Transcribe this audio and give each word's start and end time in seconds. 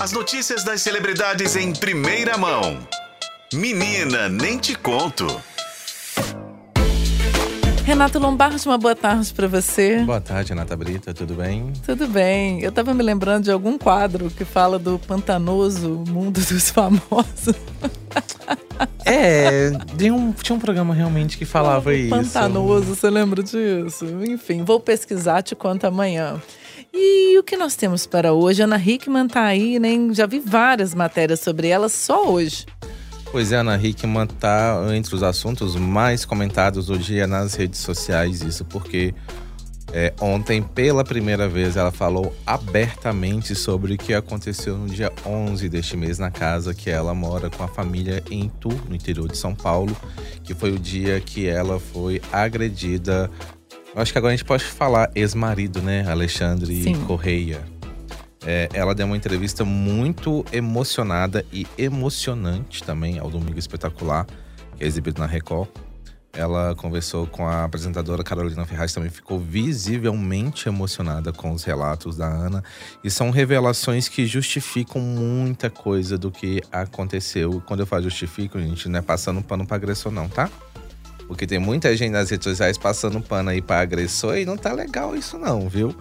As 0.00 0.12
notícias 0.12 0.64
das 0.64 0.80
celebridades 0.80 1.56
em 1.56 1.74
primeira 1.74 2.38
mão. 2.38 2.78
Menina, 3.52 4.30
nem 4.30 4.56
te 4.56 4.74
conto. 4.74 5.26
Renato 7.84 8.18
Lombardi, 8.18 8.66
uma 8.66 8.78
boa 8.78 8.96
tarde 8.96 9.30
para 9.34 9.46
você. 9.46 9.98
Boa 9.98 10.18
tarde, 10.18 10.54
Renata 10.54 10.74
Brita, 10.74 11.12
tudo 11.12 11.34
bem? 11.34 11.70
Tudo 11.84 12.06
bem. 12.08 12.62
Eu 12.62 12.72
tava 12.72 12.94
me 12.94 13.02
lembrando 13.02 13.44
de 13.44 13.50
algum 13.50 13.76
quadro 13.76 14.30
que 14.30 14.42
fala 14.42 14.78
do 14.78 14.98
pantanoso 14.98 16.02
mundo 16.08 16.40
dos 16.48 16.70
famosos. 16.70 17.54
É, 19.04 19.70
tinha 19.98 20.14
um, 20.14 20.32
tinha 20.32 20.56
um 20.56 20.58
programa 20.58 20.94
realmente 20.94 21.36
que 21.36 21.44
falava 21.44 21.94
isso. 21.94 22.08
Pantanoso, 22.08 22.94
você 22.94 23.10
lembra 23.10 23.42
disso? 23.42 24.06
Enfim, 24.24 24.64
vou 24.64 24.80
pesquisar, 24.80 25.42
te 25.42 25.54
conto 25.54 25.84
amanhã. 25.86 26.40
E 26.92 27.38
o 27.38 27.42
que 27.42 27.56
nós 27.56 27.76
temos 27.76 28.06
para 28.06 28.32
hoje? 28.32 28.62
Ana 28.62 28.78
Hickman 28.78 29.28
tá 29.28 29.44
aí, 29.44 29.78
né? 29.78 29.90
Já 30.12 30.26
vi 30.26 30.40
várias 30.40 30.94
matérias 30.94 31.40
sobre 31.40 31.68
ela 31.68 31.88
só 31.88 32.30
hoje. 32.30 32.66
Pois 33.30 33.52
é, 33.52 33.56
Ana 33.56 33.76
Hickman 33.76 34.26
tá 34.26 34.76
entre 34.92 35.14
os 35.14 35.22
assuntos 35.22 35.76
mais 35.76 36.24
comentados 36.24 36.86
do 36.86 36.98
dia 36.98 37.28
nas 37.28 37.54
redes 37.54 37.78
sociais, 37.78 38.42
isso 38.42 38.64
porque 38.64 39.14
é, 39.92 40.12
ontem, 40.20 40.62
pela 40.62 41.02
primeira 41.02 41.48
vez, 41.48 41.76
ela 41.76 41.90
falou 41.90 42.34
abertamente 42.46 43.54
sobre 43.54 43.94
o 43.94 43.98
que 43.98 44.14
aconteceu 44.14 44.76
no 44.76 44.86
dia 44.86 45.12
11 45.26 45.68
deste 45.68 45.96
mês 45.96 46.18
na 46.18 46.30
casa 46.30 46.72
que 46.72 46.88
ela 46.88 47.12
mora 47.12 47.50
com 47.50 47.64
a 47.64 47.68
família 47.68 48.22
em 48.30 48.46
Itu, 48.46 48.68
no 48.88 48.94
interior 48.94 49.28
de 49.28 49.36
São 49.36 49.54
Paulo, 49.54 49.96
que 50.44 50.54
foi 50.54 50.70
o 50.70 50.78
dia 50.78 51.20
que 51.20 51.48
ela 51.48 51.80
foi 51.80 52.22
agredida. 52.32 53.28
Acho 53.94 54.12
que 54.12 54.18
agora 54.18 54.32
a 54.32 54.36
gente 54.36 54.46
pode 54.46 54.64
falar 54.64 55.10
ex-marido, 55.14 55.82
né? 55.82 56.08
Alexandre 56.08 56.82
Sim. 56.82 57.04
Correia. 57.04 57.60
É, 58.46 58.68
ela 58.72 58.94
deu 58.94 59.04
uma 59.04 59.16
entrevista 59.16 59.64
muito 59.64 60.44
emocionada 60.52 61.44
e 61.52 61.66
emocionante 61.76 62.82
também 62.82 63.18
ao 63.18 63.28
Domingo 63.28 63.58
Espetacular, 63.58 64.26
que 64.76 64.84
é 64.84 64.86
exibido 64.86 65.20
na 65.20 65.26
Record. 65.26 65.68
Ela 66.32 66.76
conversou 66.76 67.26
com 67.26 67.46
a 67.46 67.64
apresentadora 67.64 68.22
Carolina 68.22 68.64
Ferraz, 68.64 68.94
também 68.94 69.10
ficou 69.10 69.40
visivelmente 69.40 70.68
emocionada 70.68 71.32
com 71.32 71.50
os 71.52 71.64
relatos 71.64 72.16
da 72.16 72.28
Ana. 72.28 72.62
E 73.02 73.10
são 73.10 73.30
revelações 73.30 74.08
que 74.08 74.24
justificam 74.24 75.02
muita 75.02 75.68
coisa 75.68 76.16
do 76.16 76.30
que 76.30 76.62
aconteceu. 76.70 77.60
Quando 77.66 77.80
eu 77.80 77.86
falo 77.86 78.04
justifico, 78.04 78.60
gente, 78.60 78.88
não 78.88 79.00
é 79.00 79.02
passando 79.02 79.42
pano 79.42 79.66
pra 79.66 79.76
agressor, 79.76 80.12
não, 80.12 80.28
tá? 80.28 80.48
Porque 81.30 81.46
tem 81.46 81.60
muita 81.60 81.96
gente 81.96 82.10
nas 82.10 82.28
redes 82.28 82.42
sociais 82.42 82.76
passando 82.76 83.20
pano 83.20 83.50
aí 83.50 83.62
pra 83.62 83.78
agressor 83.78 84.36
e 84.36 84.44
não 84.44 84.56
tá 84.56 84.72
legal 84.72 85.14
isso, 85.14 85.38
não, 85.38 85.68
viu? 85.68 85.94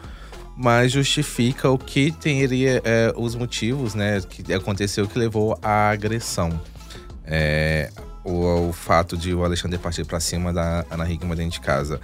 mas 0.58 0.92
justifica 0.92 1.70
o 1.70 1.78
que 1.78 2.12
teria 2.12 2.82
é, 2.84 3.14
os 3.16 3.36
motivos, 3.36 3.94
né, 3.94 4.20
que 4.28 4.52
aconteceu 4.52 5.08
que 5.08 5.20
levou 5.20 5.56
à 5.62 5.92
agressão. 5.92 6.60
É, 7.24 7.92
o, 8.26 8.70
o, 8.70 8.74
fato 8.74 9.16
de 9.16 9.36
o 9.36 9.46
Alexandre 9.46 9.78
partir 9.78 10.04
para 10.04 10.20
cima 10.20 10.52
da 10.52 10.84
Ana 10.90 11.08
Hickman 11.10 11.36
dentro 11.38 11.52
de 11.52 11.62
casa. 11.62 12.02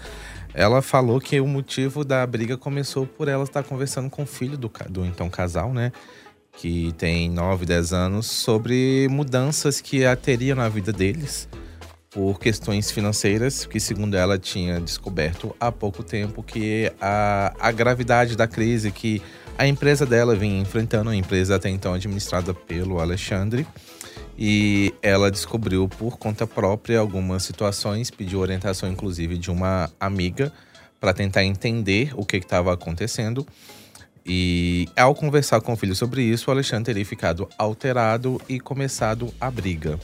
Ela 0.54 0.84
falou 0.84 1.20
que 1.20 1.42
o 1.42 1.48
motivo 1.48 2.06
da 2.06 2.26
briga 2.28 2.56
começou 2.56 3.08
por 3.08 3.28
ela 3.28 3.44
estar 3.44 3.64
conversando 3.64 4.08
com 4.08 4.22
o 4.22 4.28
filho 4.28 4.56
do, 4.56 4.72
do 4.88 5.04
então 5.04 5.32
casal, 5.32 5.74
né? 5.74 5.92
Que 6.54 6.94
tem 6.94 7.28
9, 7.30 7.66
10 7.66 7.92
anos, 7.92 8.28
sobre 8.28 9.08
mudanças 9.10 9.82
que 9.82 10.06
a 10.06 10.16
teria 10.16 10.54
na 10.54 10.70
vida 10.70 10.94
deles 10.94 11.50
por 12.16 12.40
questões 12.40 12.90
financeiras, 12.92 13.66
que 13.66 13.78
segundo 13.78 14.16
ela 14.16 14.40
tinha 14.40 14.80
descoberto 14.80 15.54
há 15.60 15.70
pouco 15.70 16.02
tempo 16.02 16.42
que 16.42 16.90
a, 17.02 17.54
a 17.60 17.74
gravidade 17.74 18.38
da 18.38 18.48
crise 18.48 18.90
que 18.90 19.22
a 19.58 19.68
empresa 19.68 20.06
dela 20.06 20.34
vinha 20.34 20.62
enfrentando, 20.62 21.10
a 21.10 21.16
empresa 21.16 21.58
até 21.58 21.70
então 21.70 21.94
administrada 21.94 22.54
pelo 22.54 23.02
Alexandre, 23.02 23.68
e 24.40 24.94
ela 25.02 25.30
descobriu 25.30 25.90
por 25.90 26.18
conta 26.18 26.48
própria 26.48 27.02
algumas 27.02 27.44
situações, 27.44 28.10
pediu 28.10 28.40
orientação 28.40 28.90
inclusive 28.90 29.38
de 29.38 29.52
uma 29.52 29.92
amiga 30.00 30.54
para 31.02 31.14
tentar 31.14 31.44
entender 31.44 32.14
o 32.16 32.26
que 32.26 32.38
estava 32.38 32.74
acontecendo. 32.74 33.46
E 34.26 34.88
ao 34.96 35.14
conversar 35.14 35.60
com 35.60 35.74
o 35.74 35.76
filho 35.76 35.94
sobre 35.94 36.24
isso, 36.24 36.50
o 36.50 36.54
Alexandre 36.54 36.86
teria 36.86 37.06
ficado 37.06 37.50
alterado 37.58 38.42
e 38.48 38.58
começado 38.58 39.34
a 39.40 39.52
briga. 39.52 40.00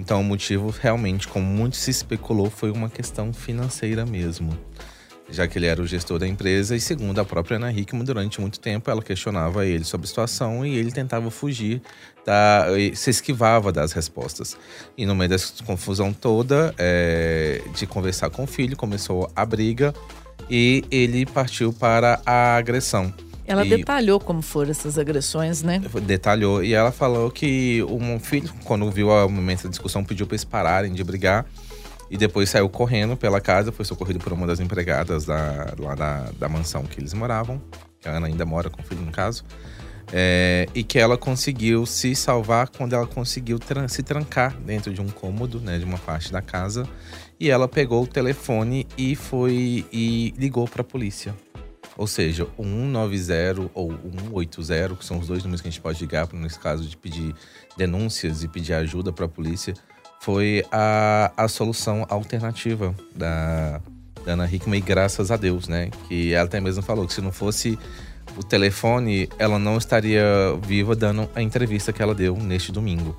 Então, 0.00 0.22
o 0.22 0.24
motivo 0.24 0.70
realmente, 0.80 1.28
como 1.28 1.44
muito 1.44 1.76
se 1.76 1.90
especulou, 1.90 2.48
foi 2.48 2.70
uma 2.70 2.88
questão 2.88 3.34
financeira 3.34 4.06
mesmo. 4.06 4.58
Já 5.28 5.46
que 5.46 5.58
ele 5.58 5.66
era 5.66 5.80
o 5.80 5.86
gestor 5.86 6.18
da 6.18 6.26
empresa, 6.26 6.74
e 6.74 6.80
segundo 6.80 7.20
a 7.20 7.24
própria 7.24 7.58
Ana 7.58 7.70
Hickman, 7.70 8.02
durante 8.02 8.40
muito 8.40 8.58
tempo 8.58 8.90
ela 8.90 9.02
questionava 9.02 9.66
ele 9.66 9.84
sobre 9.84 10.06
a 10.06 10.08
situação 10.08 10.64
e 10.64 10.74
ele 10.74 10.90
tentava 10.90 11.30
fugir, 11.30 11.82
da, 12.24 12.66
se 12.94 13.10
esquivava 13.10 13.70
das 13.70 13.92
respostas. 13.92 14.56
E 14.96 15.04
no 15.04 15.14
meio 15.14 15.28
dessa 15.28 15.62
confusão 15.64 16.14
toda, 16.14 16.74
é, 16.78 17.60
de 17.76 17.86
conversar 17.86 18.30
com 18.30 18.44
o 18.44 18.46
filho, 18.46 18.78
começou 18.78 19.30
a 19.36 19.44
briga 19.44 19.94
e 20.48 20.82
ele 20.90 21.26
partiu 21.26 21.74
para 21.74 22.22
a 22.24 22.56
agressão. 22.56 23.12
Ela 23.50 23.66
e 23.66 23.68
detalhou 23.68 24.20
como 24.20 24.42
foram 24.42 24.70
essas 24.70 24.96
agressões, 24.96 25.60
né? 25.60 25.82
Detalhou. 26.02 26.62
E 26.62 26.72
ela 26.72 26.92
falou 26.92 27.32
que 27.32 27.82
o 27.82 28.18
filho, 28.20 28.48
quando 28.64 28.88
viu 28.92 29.08
o 29.08 29.28
momento 29.28 29.64
da 29.64 29.70
discussão, 29.70 30.04
pediu 30.04 30.24
para 30.24 30.36
eles 30.36 30.44
pararem 30.44 30.92
de 30.92 31.02
brigar. 31.02 31.44
E 32.08 32.16
depois 32.16 32.48
saiu 32.48 32.68
correndo 32.68 33.16
pela 33.16 33.40
casa, 33.40 33.72
foi 33.72 33.84
socorrido 33.84 34.20
por 34.20 34.32
uma 34.32 34.46
das 34.46 34.60
empregadas 34.60 35.24
da, 35.24 35.74
lá 35.78 35.96
da, 35.96 36.30
da 36.38 36.48
mansão 36.48 36.84
que 36.84 37.00
eles 37.00 37.12
moravam. 37.12 37.60
Que 38.00 38.08
a 38.08 38.12
Ana 38.12 38.28
ainda 38.28 38.46
mora 38.46 38.70
com 38.70 38.80
o 38.82 38.84
filho, 38.84 39.00
no 39.00 39.10
caso. 39.10 39.44
É, 40.12 40.68
e 40.72 40.84
que 40.84 40.98
ela 40.98 41.18
conseguiu 41.18 41.86
se 41.86 42.14
salvar 42.14 42.68
quando 42.68 42.94
ela 42.94 43.06
conseguiu 43.06 43.58
tran 43.58 43.86
se 43.88 44.02
trancar 44.02 44.56
dentro 44.60 44.92
de 44.92 45.00
um 45.00 45.08
cômodo, 45.08 45.60
né, 45.60 45.76
de 45.76 45.84
uma 45.84 45.98
parte 45.98 46.32
da 46.32 46.40
casa. 46.40 46.88
E 47.38 47.50
ela 47.50 47.66
pegou 47.66 48.04
o 48.04 48.06
telefone 48.06 48.86
e 48.96 49.16
foi 49.16 49.86
e 49.92 50.34
ligou 50.36 50.68
para 50.68 50.82
a 50.82 50.84
polícia. 50.84 51.34
Ou 51.96 52.06
seja, 52.06 52.46
o 52.56 52.64
190 52.64 53.70
ou 53.74 53.92
o 53.92 54.12
180, 54.32 54.94
que 54.96 55.04
são 55.04 55.18
os 55.18 55.26
dois 55.26 55.42
números 55.42 55.60
que 55.60 55.68
a 55.68 55.70
gente 55.70 55.80
pode 55.80 56.00
ligar 56.00 56.28
nesse 56.32 56.58
caso 56.58 56.84
de 56.84 56.96
pedir 56.96 57.34
denúncias 57.76 58.42
e 58.42 58.48
pedir 58.48 58.74
ajuda 58.74 59.12
para 59.12 59.26
a 59.26 59.28
polícia, 59.28 59.74
foi 60.20 60.64
a, 60.70 61.32
a 61.36 61.48
solução 61.48 62.06
alternativa 62.08 62.94
da, 63.14 63.80
da 64.24 64.32
Ana 64.32 64.48
Hickman, 64.50 64.78
e 64.78 64.82
graças 64.82 65.30
a 65.30 65.36
Deus, 65.36 65.66
né? 65.66 65.90
Que 66.08 66.32
ela 66.32 66.44
até 66.44 66.60
mesmo 66.60 66.82
falou 66.82 67.06
que 67.06 67.12
se 67.12 67.20
não 67.20 67.32
fosse 67.32 67.78
o 68.36 68.42
telefone, 68.42 69.28
ela 69.38 69.58
não 69.58 69.76
estaria 69.76 70.24
viva 70.62 70.94
dando 70.94 71.28
a 71.34 71.42
entrevista 71.42 71.92
que 71.92 72.02
ela 72.02 72.14
deu 72.14 72.36
neste 72.36 72.70
domingo. 72.70 73.16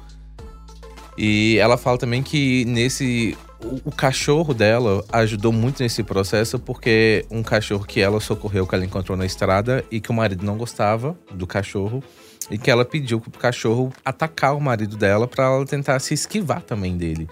E 1.18 1.58
ela 1.60 1.78
fala 1.78 1.98
também 1.98 2.24
que 2.24 2.66
nesse 2.66 3.38
o, 3.86 3.92
cachorro 3.92 4.54
dela 4.54 5.04
ajudou 5.12 5.52
muito 5.52 5.82
nesse 5.82 6.04
processo 6.04 6.60
porque 6.60 7.26
um 7.30 7.44
cachorro 7.44 7.86
que 7.86 8.00
ela 8.00 8.20
socorreu, 8.20 8.66
que 8.66 8.76
ela 8.76 8.86
encontrou 8.86 9.18
na 9.18 9.26
estrada 9.26 9.84
e 9.92 10.00
que 10.00 10.10
o 10.10 10.14
marido 10.14 10.46
não 10.46 10.58
gostava 10.58 11.18
do 11.32 11.46
cachorro 11.46 12.04
e 12.50 12.58
que 12.58 12.72
ela 12.72 12.84
pediu 12.84 13.20
pro 13.20 13.32
cachorro 13.40 13.92
atacar 14.04 14.56
o 14.56 14.60
marido 14.60 14.98
dela 14.98 15.28
para 15.28 15.46
ela 15.46 15.66
tentar 15.66 16.00
se 16.00 16.14
esquivar 16.14 16.62
também 16.62 16.98
dele. 16.98 17.28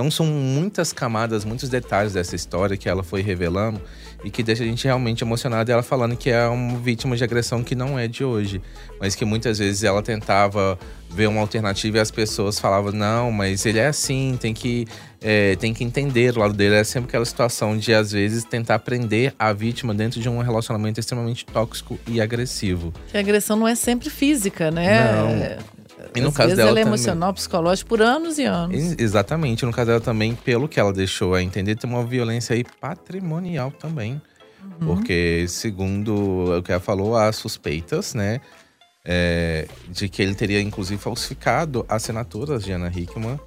Então 0.00 0.10
são 0.10 0.24
muitas 0.24 0.94
camadas, 0.94 1.44
muitos 1.44 1.68
detalhes 1.68 2.14
dessa 2.14 2.34
história 2.34 2.74
que 2.74 2.88
ela 2.88 3.02
foi 3.02 3.20
revelando 3.20 3.78
e 4.24 4.30
que 4.30 4.42
deixa 4.42 4.62
a 4.62 4.66
gente 4.66 4.82
realmente 4.86 5.22
emocionado. 5.22 5.70
Ela 5.70 5.82
falando 5.82 6.16
que 6.16 6.30
é 6.30 6.46
uma 6.46 6.78
vítima 6.78 7.14
de 7.14 7.22
agressão 7.22 7.62
que 7.62 7.74
não 7.74 7.98
é 7.98 8.08
de 8.08 8.24
hoje, 8.24 8.62
mas 8.98 9.14
que 9.14 9.26
muitas 9.26 9.58
vezes 9.58 9.84
ela 9.84 10.02
tentava 10.02 10.78
ver 11.10 11.26
uma 11.26 11.42
alternativa 11.42 11.98
e 11.98 12.00
as 12.00 12.10
pessoas 12.10 12.58
falavam: 12.58 12.92
não, 12.92 13.30
mas 13.30 13.66
ele 13.66 13.78
é 13.78 13.88
assim, 13.88 14.38
tem 14.40 14.54
que, 14.54 14.86
é, 15.20 15.54
tem 15.56 15.74
que 15.74 15.84
entender 15.84 16.34
o 16.34 16.40
lado 16.40 16.54
dele. 16.54 16.76
É 16.76 16.84
sempre 16.84 17.08
aquela 17.08 17.26
situação 17.26 17.76
de, 17.76 17.92
às 17.92 18.10
vezes, 18.10 18.42
tentar 18.42 18.78
prender 18.78 19.34
a 19.38 19.52
vítima 19.52 19.92
dentro 19.92 20.18
de 20.18 20.30
um 20.30 20.38
relacionamento 20.38 20.98
extremamente 20.98 21.44
tóxico 21.44 21.98
e 22.08 22.22
agressivo. 22.22 22.90
Que 23.08 23.18
a 23.18 23.20
agressão 23.20 23.54
não 23.54 23.68
é 23.68 23.74
sempre 23.74 24.08
física, 24.08 24.70
né? 24.70 25.12
Não. 25.12 25.79
E 26.14 26.20
no 26.20 26.28
Às 26.28 26.34
caso 26.34 26.48
vezes 26.48 26.56
dela 26.56 26.70
ela 26.70 26.80
é 26.80 26.82
também- 26.82 26.94
emocional, 26.98 27.32
psicológico 27.34 27.88
por 27.88 28.02
anos 28.02 28.38
e 28.38 28.44
anos. 28.44 28.76
Ex- 28.76 28.96
Exatamente. 28.98 29.64
No 29.64 29.72
caso 29.72 29.86
dela 29.88 30.00
também, 30.00 30.34
pelo 30.34 30.68
que 30.68 30.80
ela 30.80 30.92
deixou 30.92 31.34
a 31.34 31.42
entender, 31.42 31.76
tem 31.76 31.88
uma 31.88 32.04
violência 32.04 32.54
aí 32.54 32.64
patrimonial 32.80 33.70
também. 33.70 34.20
Porque, 34.80 35.46
segundo 35.48 36.58
o 36.58 36.62
que 36.62 36.70
ela 36.72 36.80
falou, 36.80 37.16
há 37.16 37.32
suspeitas, 37.32 38.14
né? 38.14 38.40
é, 39.02 39.66
de 39.88 40.10
que 40.10 40.20
ele 40.20 40.34
teria, 40.34 40.60
inclusive, 40.60 41.00
falsificado 41.00 41.86
assinaturas 41.88 42.62
de 42.62 42.70
Ana 42.72 42.92
Hickman, 42.94 43.40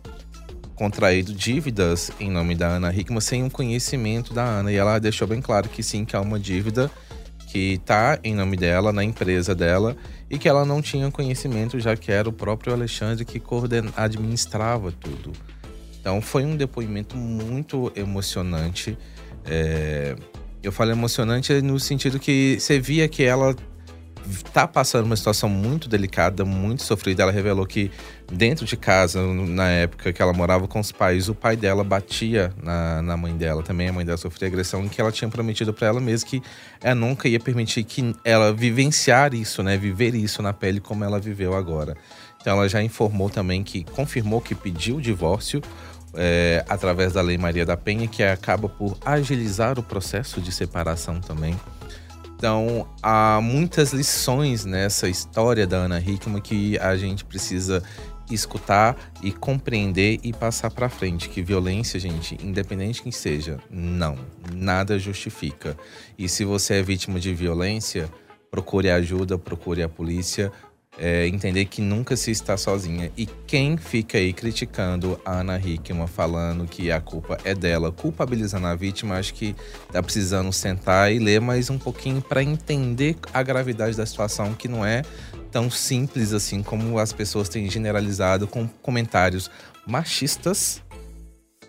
contraído 0.76 1.32
dívidas 1.34 2.12
em 2.20 2.30
nome 2.32 2.56
da 2.56 2.68
Ana 2.70 2.92
Hickman 2.94 3.22
sem 3.22 3.46
o 3.46 3.52
conhecimento 3.52 4.34
da 4.34 4.44
Ana. 4.44 4.72
E 4.72 4.76
ela 4.76 4.98
deixou 5.00 5.28
bem 5.28 5.40
claro 5.42 5.70
que 5.70 5.84
sim, 5.84 6.06
que 6.06 6.16
há 6.16 6.22
uma 6.22 6.40
dívida 6.40 6.90
que 7.54 7.80
tá 7.86 8.18
em 8.24 8.34
nome 8.34 8.58
dela, 8.58 8.92
na 8.92 9.04
empresa 9.04 9.54
dela, 9.54 9.96
e 10.28 10.40
que 10.40 10.50
ela 10.50 10.66
não 10.66 10.82
tinha 10.82 11.12
conhecimento, 11.12 11.80
já 11.80 11.96
que 11.96 12.12
era 12.12 12.28
o 12.28 12.34
próprio 12.34 12.74
Alexandre 12.74 13.24
que 13.24 13.40
coorden- 13.40 13.94
administrava 13.96 14.92
tudo. 14.92 15.32
Então 16.02 16.20
foi 16.20 16.46
um 16.46 16.56
depoimento 16.58 17.16
muito 17.16 17.94
emocionante. 17.96 18.98
É, 19.46 20.16
Eu 20.64 20.72
falo 20.72 20.90
emocionante 20.92 21.62
no 21.62 21.80
sentido 21.80 22.18
que 22.20 22.58
você 22.60 22.80
via 22.80 23.08
que 23.08 23.22
ela 23.22 23.56
tá 24.54 24.68
passando 24.68 25.06
uma 25.06 25.16
situação 25.16 25.50
muito 25.50 25.88
delicada, 25.88 26.46
muito 26.46 26.84
sofrida. 26.84 27.24
Ela 27.24 27.32
revelou 27.32 27.66
que 27.66 27.92
dentro 28.32 28.66
de 28.66 28.76
casa, 28.78 29.22
na 29.22 29.70
época 29.70 30.14
que 30.14 30.22
ela 30.22 30.34
morava 30.34 30.68
com 30.68 30.80
os 30.80 30.92
pais, 30.92 31.30
o 31.30 31.36
pai 31.36 31.56
dela 31.56 31.84
batia 31.84 32.54
na, 32.62 33.02
na 33.02 33.18
mãe 33.18 33.36
dela 33.36 33.62
também. 33.62 33.90
A 33.90 33.94
mãe 33.94 34.06
dela 34.06 34.18
sofria 34.18 34.48
agressão, 34.48 34.86
e 34.86 34.90
que 34.90 35.00
ela 35.00 35.12
tinha 35.12 35.30
prometido 35.30 35.74
para 35.74 35.88
ela 35.88 36.00
mesma 36.00 36.30
que 36.30 36.42
ela 36.82 36.96
nunca 36.96 37.28
ia 37.28 37.40
permitir 37.40 37.84
que 37.84 38.16
ela 38.24 38.54
vivenciar 38.54 39.34
isso, 39.34 39.62
né? 39.62 39.78
Viver 39.78 40.16
isso 40.16 40.42
na 40.42 40.54
pele 40.54 40.80
como 40.80 41.04
ela 41.04 41.20
viveu 41.20 41.56
agora. 41.56 41.96
Então 42.40 42.58
ela 42.58 42.68
já 42.68 42.82
informou 42.84 43.30
também 43.30 43.64
que 43.64 43.84
confirmou 43.84 44.42
que 44.42 44.54
pediu 44.56 44.98
o 44.98 45.02
divórcio. 45.02 45.62
É, 46.16 46.64
através 46.70 47.14
da 47.14 47.24
Lei 47.24 47.40
Maria 47.40 47.66
da 47.66 47.76
Penha, 47.76 48.08
que 48.08 48.22
acaba 48.22 48.70
por 48.70 48.96
agilizar 49.04 49.80
o 49.80 49.84
processo 49.84 50.40
de 50.40 50.52
separação 50.52 51.20
também. 51.20 51.60
Então, 52.44 52.86
há 53.02 53.40
muitas 53.42 53.94
lições 53.94 54.66
nessa 54.66 55.08
história 55.08 55.66
da 55.66 55.78
Ana 55.78 55.98
Hickman 55.98 56.42
que 56.42 56.78
a 56.78 56.98
gente 56.98 57.24
precisa 57.24 57.82
escutar 58.30 58.98
e 59.22 59.32
compreender 59.32 60.20
e 60.26 60.34
passar 60.34 60.70
para 60.70 60.90
frente 60.90 61.30
que 61.30 61.42
violência, 61.42 61.98
gente, 61.98 62.38
independente 62.44 63.02
quem 63.02 63.14
seja, 63.14 63.60
não, 63.72 64.18
nada 64.54 65.00
justifica. 65.00 65.78
E 66.18 66.28
se 66.28 66.44
você 66.44 66.74
é 66.74 66.84
vítima 66.84 67.18
de 67.18 67.34
violência, 67.34 68.12
procure 68.52 68.92
ajuda, 68.92 69.38
procure 69.38 69.82
a 69.82 69.88
polícia, 69.88 70.52
é, 70.98 71.28
entender 71.28 71.66
que 71.66 71.82
nunca 71.82 72.16
se 72.16 72.32
está 72.32 72.56
sozinha. 72.58 73.12
E 73.18 73.26
quem 73.48 73.78
fica 73.78 74.18
aí 74.18 74.34
criticando 74.34 75.20
a 75.26 75.40
Ana 75.40 75.60
Hickman, 75.60 76.08
falando 76.08 76.66
que 76.66 76.92
a 76.92 77.02
culpa 77.02 77.38
é 77.44 77.56
dela, 77.56 77.92
culpabilizando 77.92 78.68
a 78.68 78.76
vítima, 78.76 79.18
acho 79.18 79.34
que 79.34 79.56
tá 79.92 80.02
precisando 80.04 80.52
sentar 80.54 81.12
e 81.12 81.20
ler 81.20 81.42
mais 81.42 81.70
um 81.70 81.80
pouquinho 81.80 82.22
para 82.22 82.44
entender 82.44 83.16
a 83.34 83.42
gravidade 83.42 83.98
da 83.98 84.06
situação, 84.06 84.54
que 84.54 84.68
não 84.68 84.86
é 84.86 85.02
tão 85.52 85.70
simples 85.70 86.34
assim 86.34 86.64
como 86.64 86.98
as 86.98 87.14
pessoas 87.14 87.48
têm 87.48 87.70
generalizado 87.70 88.48
com 88.48 88.68
comentários 88.68 89.50
machistas 89.86 90.82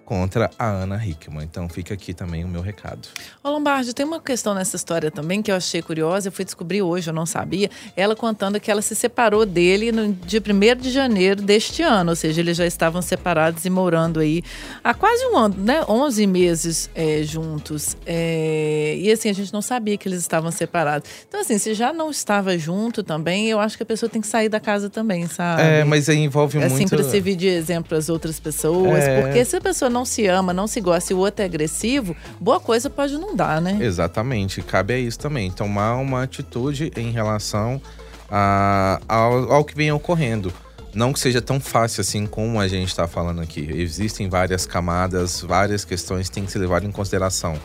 contra 0.05 0.51
a 0.59 0.67
Ana 0.67 1.05
Hickman. 1.05 1.45
Então 1.45 1.69
fica 1.69 1.95
aqui 1.95 2.12
também 2.12 2.45
o 2.45 2.49
meu 2.49 2.61
recado. 2.61 3.09
Ô 3.43 3.51
Lombardi, 3.51 3.95
tem 3.95 4.05
uma 4.05 4.21
questão 4.21 4.55
nessa 4.55 4.77
história 4.77 5.11
também 5.11 5.43
que 5.43 5.51
eu 5.51 5.56
achei 5.56 5.83
curiosa, 5.83 6.29
eu 6.29 6.33
fui 6.33 6.45
descobrir 6.45 6.83
hoje, 6.83 7.11
eu 7.11 7.15
não 7.15 7.27
sabia. 7.27 7.71
Ela 7.97 8.15
contando 8.15 8.61
que 8.61 8.71
ela 8.71 8.83
se 8.83 8.95
separou 8.95 9.47
dele 9.47 9.91
no 9.91 10.12
dia 10.12 10.41
1 10.41 10.81
de 10.81 10.91
janeiro 10.91 11.43
deste 11.43 11.83
ano, 11.83 12.11
ou 12.11 12.17
seja, 12.17 12.41
eles 12.41 12.56
já 12.56 12.67
estavam 12.67 13.01
separados 13.01 13.65
e 13.65 13.71
morando 13.71 14.21
aí 14.21 14.43
há 14.83 14.93
quase 14.93 15.25
um 15.27 15.37
ano, 15.37 15.56
né? 15.59 15.83
11 15.89 16.27
meses 16.27 16.91
é, 16.95 17.23
juntos. 17.23 17.97
É, 18.07 18.97
e 18.99 19.11
assim, 19.11 19.31
a 19.31 19.33
gente 19.33 19.53
não 19.53 19.62
sabia 19.62 19.97
que 19.97 20.09
eles 20.09 20.21
estavam 20.21 20.50
separados. 20.50 21.09
Então, 21.29 21.41
assim, 21.41 21.59
se 21.59 21.75
já 21.75 21.93
não 21.93 22.11
estava 22.11 22.57
junto 22.59 23.03
também, 23.03 23.49
eu 23.49 23.59
acho 23.59 23.77
que 23.77 23.83
a 23.83 23.87
pessoa 23.87 24.09
tem 24.11 24.21
que 24.21 24.27
sair 24.27 24.49
da 24.49 24.61
casa 24.61 24.91
também, 24.91 25.27
sabe? 25.27 25.62
É, 25.62 25.85
mas 25.85 26.09
aí 26.09 26.19
envolve 26.19 26.59
assim, 26.59 26.69
muito. 26.69 26.95
Assim, 26.95 26.97
para 26.97 27.05
servir 27.05 27.37
de 27.37 27.47
exemplo 27.47 27.97
às 27.97 28.09
outras 28.09 28.39
pessoas. 28.39 29.03
É. 29.03 29.23
Porque 29.23 29.45
se 29.45 29.57
a 29.57 29.61
pessoa 29.61 29.91
não 29.94 30.05
se 30.05 30.26
ama, 30.26 30.52
não 30.52 30.67
se 30.67 30.81
gosta 30.81 31.12
e 31.12 31.17
o 31.17 31.20
outro 31.20 31.43
é 31.43 31.46
agressivo, 31.46 32.14
boa 32.41 32.61
coisa 32.61 32.91
pode 32.91 33.14
não 33.17 33.35
dar, 33.35 33.62
né? 33.62 33.79
Exatamente. 33.81 34.61
Cabe 34.61 34.93
a 34.93 34.99
isso 34.99 35.19
também. 35.19 35.50
Tomar 35.50 35.94
uma 35.96 36.25
atitude 36.25 36.93
em 36.96 37.11
relação 37.12 37.81
a, 38.31 39.00
ao, 39.08 39.52
ao 39.52 39.64
que 39.64 39.75
vem 39.75 39.93
ocorrendo. 39.93 40.52
Não 40.93 41.12
que 41.12 41.19
seja 41.19 41.41
tão 41.41 41.58
fácil 41.61 42.00
assim 42.02 42.26
como 42.26 42.61
a 42.61 42.69
gente 42.69 42.88
está 42.88 43.06
falando 43.08 43.41
aqui. 43.41 43.69
Existem 43.73 44.29
várias 44.29 44.67
camadas, 44.67 45.41
várias 45.41 45.85
questões 45.85 46.29
que 46.29 46.35
têm 46.35 46.44
que 46.44 46.52
ser 46.52 46.58
levadas 46.58 46.88
em 46.88 46.93
consideração. 46.93 47.58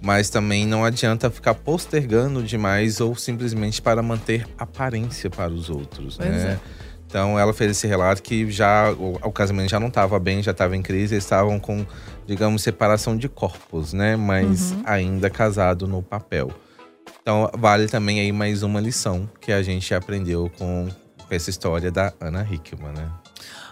Mas 0.00 0.28
também 0.28 0.66
não 0.66 0.84
adianta 0.84 1.30
ficar 1.30 1.54
postergando 1.54 2.42
demais 2.42 3.00
ou 3.00 3.14
simplesmente 3.14 3.80
para 3.80 4.02
manter 4.02 4.46
aparência 4.58 5.30
para 5.30 5.50
os 5.50 5.70
outros, 5.70 6.18
Pois 6.18 6.28
né? 6.28 6.58
é. 6.60 6.84
Então 7.14 7.38
ela 7.38 7.52
fez 7.52 7.70
esse 7.70 7.86
relato 7.86 8.20
que 8.20 8.50
já 8.50 8.90
o, 8.90 9.12
o 9.22 9.30
casamento 9.30 9.70
já 9.70 9.78
não 9.78 9.86
estava 9.86 10.18
bem, 10.18 10.42
já 10.42 10.50
estava 10.50 10.76
em 10.76 10.82
crise, 10.82 11.14
eles 11.14 11.22
estavam 11.22 11.60
com, 11.60 11.86
digamos, 12.26 12.60
separação 12.60 13.16
de 13.16 13.28
corpos, 13.28 13.92
né? 13.92 14.16
Mas 14.16 14.72
Uhum. 14.72 14.82
ainda 14.84 15.30
casado 15.30 15.86
no 15.86 16.02
papel. 16.02 16.50
Então 17.22 17.48
vale 17.56 17.86
também 17.86 18.18
aí 18.18 18.32
mais 18.32 18.64
uma 18.64 18.80
lição 18.80 19.30
que 19.40 19.52
a 19.52 19.62
gente 19.62 19.94
aprendeu 19.94 20.50
com, 20.58 20.88
com 21.28 21.32
essa 21.32 21.50
história 21.50 21.88
da 21.88 22.12
Ana 22.20 22.44
Hickman, 22.50 22.90
né? 22.92 23.08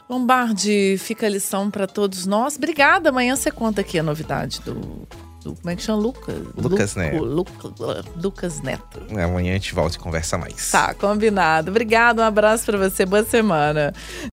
Lombardi, 0.09 0.97
fica 0.99 1.27
a 1.27 1.29
lição 1.29 1.69
para 1.69 1.89
todos 1.89 2.27
nós. 2.27 2.55
Obrigada. 2.57 3.09
Amanhã 3.09 3.35
você 3.35 3.51
conta 3.51 3.81
aqui 3.81 3.99
a 3.99 4.05
novidade 4.05 4.61
do. 4.61 5.05
Do 5.43 5.55
como 5.55 5.71
é 5.71 5.77
que 5.77 5.83
chama? 5.83 6.01
Lucas? 6.03 6.37
Lucas 6.57 6.95
Neto. 6.97 7.25
Luca- 7.25 8.05
Lucas 8.17 8.61
Neto. 8.63 9.01
Amanhã 9.11 9.51
a 9.53 9.55
gente 9.55 9.75
volta 9.75 9.97
e 9.97 9.99
conversa 9.99 10.39
mais. 10.39 10.71
Tá, 10.71 10.95
combinado. 10.95 11.71
Obrigada, 11.71 12.23
um 12.23 12.25
abraço 12.25 12.65
para 12.67 12.79
você. 12.79 13.05
Boa 13.05 13.25
semana. 13.25 13.93